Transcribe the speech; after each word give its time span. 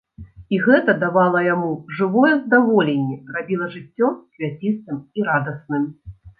І 0.55 0.59
гэта 0.67 0.95
давала 1.03 1.43
яму 1.47 1.69
жывое 1.99 2.33
здаволенне, 2.41 3.19
рабіла 3.37 3.71
жыццё 3.77 4.13
квяцістым 4.35 4.97
і 5.17 5.31
радасным. 5.33 5.83